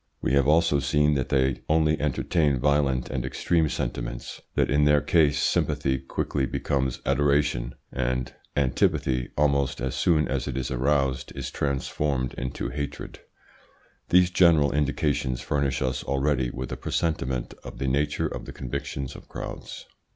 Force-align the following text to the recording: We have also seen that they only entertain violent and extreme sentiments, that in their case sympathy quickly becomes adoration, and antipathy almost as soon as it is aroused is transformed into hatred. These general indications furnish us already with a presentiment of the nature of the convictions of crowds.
We 0.19 0.33
have 0.33 0.47
also 0.47 0.79
seen 0.79 1.13
that 1.13 1.29
they 1.29 1.61
only 1.69 2.01
entertain 2.01 2.57
violent 2.57 3.11
and 3.11 3.23
extreme 3.23 3.69
sentiments, 3.69 4.41
that 4.55 4.71
in 4.71 4.85
their 4.85 4.99
case 4.99 5.37
sympathy 5.37 5.99
quickly 5.99 6.47
becomes 6.47 6.99
adoration, 7.05 7.75
and 7.91 8.33
antipathy 8.57 9.29
almost 9.37 9.79
as 9.79 9.93
soon 9.93 10.27
as 10.27 10.47
it 10.47 10.57
is 10.57 10.71
aroused 10.71 11.31
is 11.35 11.51
transformed 11.51 12.33
into 12.33 12.69
hatred. 12.69 13.19
These 14.09 14.31
general 14.31 14.71
indications 14.73 15.41
furnish 15.41 15.83
us 15.83 16.03
already 16.03 16.49
with 16.49 16.71
a 16.71 16.77
presentiment 16.77 17.53
of 17.63 17.77
the 17.77 17.87
nature 17.87 18.25
of 18.27 18.45
the 18.45 18.53
convictions 18.53 19.15
of 19.15 19.27
crowds. 19.29 19.85